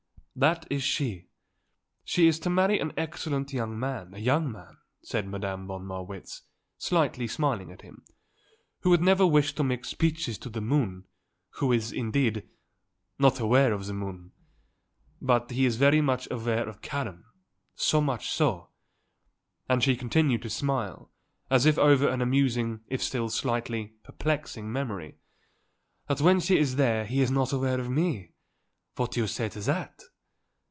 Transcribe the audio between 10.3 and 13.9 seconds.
to the moon, who is, indeed, not aware of